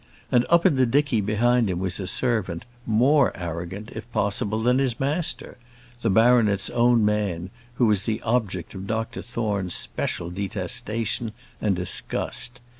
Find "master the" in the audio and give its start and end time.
4.99-6.09